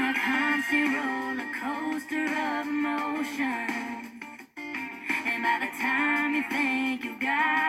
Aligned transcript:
a 0.00 0.14
constant 0.14 0.96
roller 0.96 1.50
coaster 1.60 2.24
of 2.24 2.66
emotion. 2.66 3.66
And 5.26 5.42
by 5.42 5.56
the 5.60 5.70
time 5.78 6.34
you 6.34 6.42
think 6.50 7.04
you 7.04 7.20
got 7.20 7.59